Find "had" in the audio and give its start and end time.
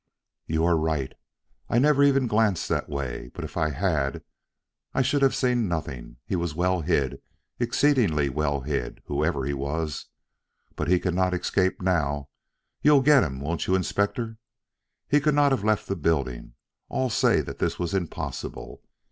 3.69-4.23